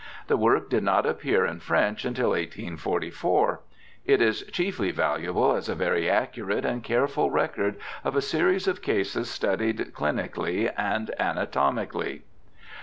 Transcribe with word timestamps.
The 0.25 0.35
work 0.35 0.67
did 0.71 0.81
not 0.81 1.05
appear 1.05 1.45
in 1.45 1.59
French 1.59 2.05
until 2.05 2.29
1844. 2.29 3.59
It 4.07 4.19
is 4.19 4.41
chiefly 4.45 4.89
valuable 4.89 5.55
as 5.55 5.69
a 5.69 5.75
very 5.75 6.09
accurate 6.09 6.65
and 6.65 6.83
careful 6.83 7.29
record 7.29 7.75
of 8.03 8.15
a 8.15 8.21
series 8.23 8.67
of 8.67 8.81
cases 8.81 9.29
studied 9.29 9.93
clinically 9.93 10.73
and 10.75 11.11
anatomically. 11.19 12.23